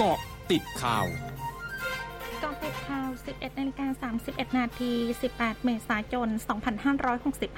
[0.00, 0.18] เกาะ
[0.50, 1.06] ติดข่าว
[2.42, 4.92] กาะติดข่าว 11นาฬิกา31 นาที
[5.30, 6.28] 18 เมษายน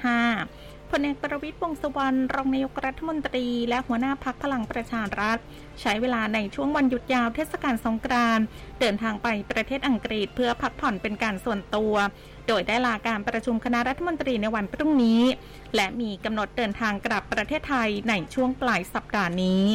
[0.01, 5.37] 2565พลเอกประวิตรวงสุวรรณ รองนายกรัฐมนตรี และหัวหน้าพักพลังประชารัฐ
[5.81, 8.45] ใช้เวลาในช่วงวันหยุดยาวเทศกาลสงกรานต์
[8.79, 11.93] เดินทางไปประเทศอังกฤษเพื่อพักผ่อนเป็นการส่วนตัว
[12.47, 15.21] โดยได้ลาการประชุมคณะรัฐมนตรีในวันพรุ่งนี้
[15.75, 19.65] และมีกำหนดเดินทางกลับประเทศไทยในช่วงปลายสัปดาห์นี้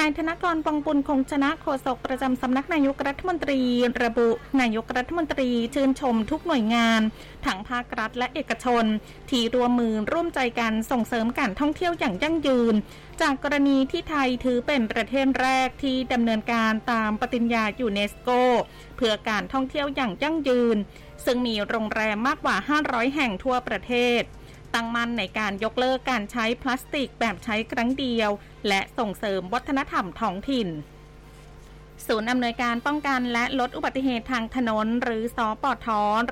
[0.00, 3.60] นายธนกรวังบุญคงชนะโฆษกประจำสำนักนายกรัฐมนตรี
[4.02, 4.28] ระบุ
[4.60, 7.00] นายกรัฐมนตรีชื่นชมทุกหน่วยงาน
[7.46, 8.84] ทั้งภาครัฐและเอกชน
[9.30, 12.74] ที่รวมมือร่วมใจกันส่งเสริมการท่องเที่ยวอย่างยั่งยืน
[13.20, 18.30] จากกรณีที่ไทยถือเป็นประเทศแรกที่ดำเนินการตามปฏิญญายูเนสโก
[18.96, 20.76] เพื่อการท่องเที่ยวอย่างยั่งยืน
[21.24, 24.22] ซึ่งมีโรงแรมมากกว่า 500 แห่งทั่วประเทศ
[24.76, 28.30] ตั้งมั่นในการยกเลิกการใช้พลาสติกแบบใช้ครั้งเดียว
[28.68, 30.68] และส่งเสริมวัฒนธรรมท้องถิ่น
[32.06, 35.88] ศูนย์อำนวยการป้องกันและลดอุบัติเหตุทางถนน หรือสอปอท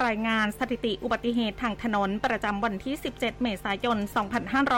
[0.06, 3.98] รายงานสถิติอุบัติเหตุทางถนนประจำวันที่ 17 เมษายน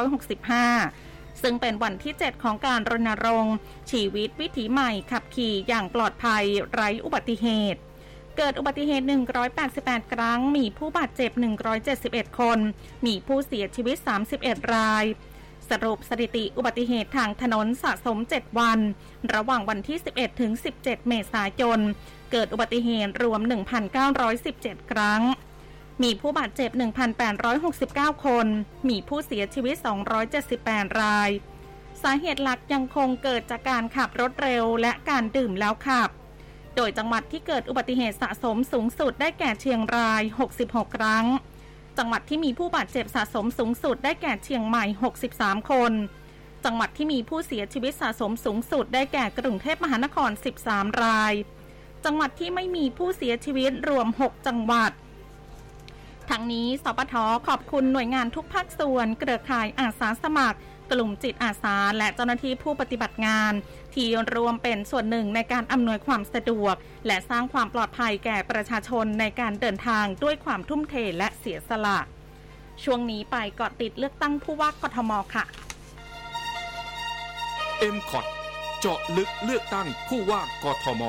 [0.07, 3.57] 2565ซึ่งเป็นวันที่ 7 ของการรณรงค์
[3.91, 7.81] ชีวิตวิถีใหม่ขับขี่อย่างปลอดภัยไร้อุบัติเหตุ
[8.37, 9.07] เกิดอุบัติเหตุ
[9.59, 11.31] 188 ครั้ง มีผู้บาดเจ็บ
[11.85, 12.59] 171 คน
[13.07, 13.97] มีผู้เสียชีวิต
[14.35, 15.05] 31 ราย
[15.71, 18.79] สรุปสถิติอุบัติเหตุทางถนนสะสม 7 วัน
[19.35, 21.81] ระหว่างวันที่ 11 ถึง 17 เมษายน
[22.33, 23.41] เกิดอุบัติเหตุรวม
[24.15, 25.23] 1,917 ครั้ง
[26.03, 26.71] มีผู้บาดเจ็บ
[27.49, 28.47] 1,869 คน
[28.89, 29.75] มีผู้เสียชีวิต
[30.39, 31.31] 278 ราย
[32.03, 36.11] สาเหตุหลักยังคงเกิดจากการขับรถเร็วและการดื่มแล้วขับ
[36.77, 40.23] โดยจังหวัดที่เกิดอุบัติเหตุสะสมสูงสุดได้แก่เชียงราย
[40.61, 41.27] 66 ครั้ง
[41.99, 44.85] จังหวัดที่มีผู้บาดเจ็บสะสมสูงสุดได้แก่เชียงใหม่
[45.27, 45.93] 63 คน
[46.65, 50.31] จังหวัดที่มีผู้เสียชีวิตสะสมสูงสุดได้แก่กรุงเทพมหานคร
[50.67, 51.33] 13 ราย
[52.05, 54.93] จังหวัดที่ไม่มีผู้เสียชีวิตรวม 6 จังหวัด
[56.31, 57.15] ทั้งนี้สปท
[57.49, 60.59] ขอบคุณหน่วยงานทุกภาคส่วน เครือข่ายอาสาสมัคร
[60.93, 63.53] กลุ่มจิตอาสาและเจ้าหน้าที่ผู้ปฏิบัติงาน
[63.95, 66.75] ที่รวมเป็นส่วนหนึ่งในการอำนวยความสะดวก
[67.07, 71.99] และสร้างความปลอดภัยแก่ประชาชนในการเดินทางด้วยความทุ่มเทและเสียสละ
[72.85, 75.45] ช่วงนี้ไปเกาะติดเลือกตั้งผู้ว่ากทมค่ะ
[77.95, 78.27] m c o t
[78.81, 81.03] เจาะลึกเลือกตั้งผู้ว่ากทม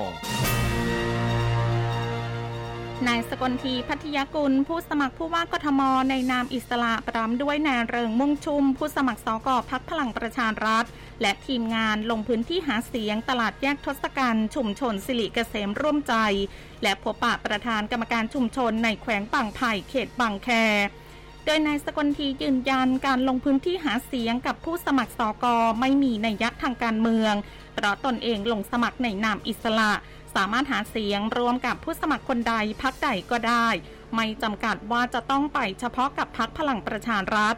[3.05, 10.85] นายสกลทีพัทยกุล ผู้สมัครผู้ว่ากทม ในนามอิสระพร้อมด้วยนายเริงมุ่งชุม ผู้สมัครสกพักพลังประชารัฐ
[11.21, 16.15] และทีมงานลงพื้นที่หาเสียงตลาดแยกทศกัณฐ์ชุมชนสิริเกษมร่วมใจ
[16.83, 20.49] และพบปะประธานกรรมการชุมชนในแขวงบางไผ่เขตบางแค
[21.49, 27.33] ดยนายสกลทียืนยันการลงพื้นที่หาเสียงกับผู้สมัครสกอไม่มีในยยะทางการเมือง
[27.73, 29.91] เพราะตนเองลงสมัครในนามอิสระ
[30.35, 33.67] สามารถหาเสียงรวมกับผู้สมัครคนใดพักใดก็ได้
[34.15, 37.55] ไม่จำกัดว่าจะต้องไปเฉพาะกับพักพลังประชารัฐ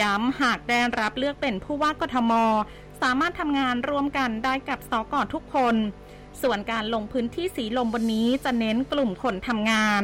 [0.00, 2.32] ย้ำหากได้รับเลือกเป็นผู้ว่ากทม
[3.02, 5.76] สามารถทำงานร่วมกันได้กับสกอทุกคน
[6.42, 10.02] ส่วนการลงพื้นที่สีลมบนนี้จะเน้นกลุ่มคนทำงาน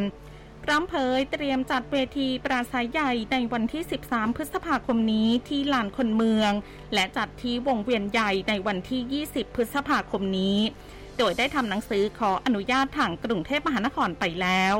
[0.65, 6.53] พร้อมเผยเตรียมจัดเวทีปราศัยใหญ่ในวันที่ 13 พฤษภาคมนี้ที่ลานคนเมือง
[6.95, 10.59] และจัดที่วงเวียนใหญ่ในวันที่ 20 พฤษภาคมนี้
[11.19, 14.75] โดยได้ทำหนังสือขออนุญาตทางกรุงเทพมหานครไปแล้ว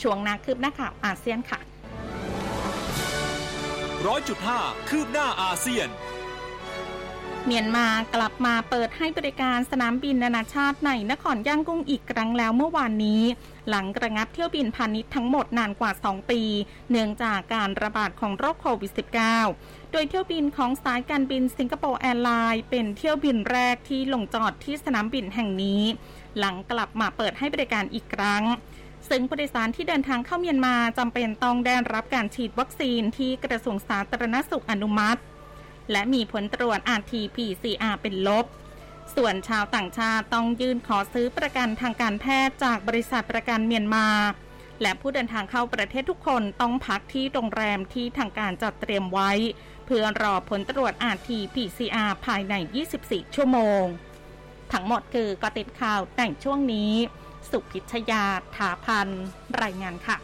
[0.00, 1.60] ช่วงนาคืบหน้าข่าวอาเซียนค่ะ
[4.06, 4.58] ร้อยจุดห้า
[4.88, 5.88] คืบหน้าอาเซียน
[7.46, 13.22] เมียนมากลับมาเปิดให้บริการสนามบินนานาชาติในนครย่างกุ้งอีกครั้งแล้วเมื่อวานนี้
[13.68, 16.42] หลังระงับเที่ยวบินพาณิชย์ทั้งหมดนานกว่า 2 ปี
[16.90, 18.92] เนื่องจากการระบาดของโรคโควิด
[19.42, 25.82] -19 โดยเที่ยวบินของสายการบินสิงคโปร์แอร์ไลน์เป็นเที่ยวบินแรกที่ลงจอดที่สนามบินแห่งนี้
[26.38, 28.44] หลังกลับมาเปิดให้บริการอีกครั้ง
[29.08, 35.20] ซึ่งผู้โดยสารที่เดินทางเข้าเมียนมาจำเป็นต้องได้รับการฉีดวัคซีนที่กระทรวงสาธารณสุขอนุมัติ
[35.90, 38.46] และมีผลตรวจ RT-PCR เป็นลบ
[39.16, 44.08] ส่วนชาวต่างชาติต้องยื่นขอซื้อประกันทางการแพทย์จากบริษัทประกันเมียนมา
[44.82, 49.32] และผู้เดินทางเข้าประเทศทุกคนต้องพักที่โรงแรมที่ทางการจัดเตรียมไว้
[49.86, 52.54] เพื่อรอผลตรวจ RT-PCR ภายใน
[52.94, 53.82] 24 ชั่วโมง
[54.72, 56.92] ทั้งหมดคือกติดข่าวแต่งช่วงนี้
[57.50, 58.24] สุพิชยา
[58.56, 59.08] ถาพัน
[59.62, 60.16] รายงานค่ะ